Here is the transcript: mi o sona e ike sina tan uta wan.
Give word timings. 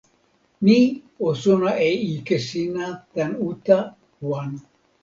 mi 0.63 0.77
o 1.27 1.29
sona 1.41 1.71
e 1.89 1.89
ike 2.13 2.35
sina 2.47 2.85
tan 3.13 3.31
uta 3.49 3.77
wan. 4.29 4.51